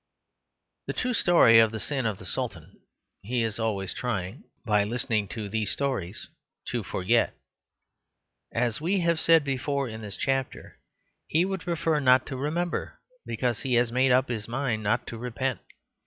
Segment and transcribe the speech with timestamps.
[0.87, 2.75] The true story of the sin of the Sultan
[3.21, 6.27] he is always trying, by listening to these stories,
[6.69, 7.35] to forget.
[8.51, 10.79] As we have said before in this chapter,
[11.27, 15.19] he would prefer not to remember, because he has made up his mind not to
[15.19, 15.59] repent.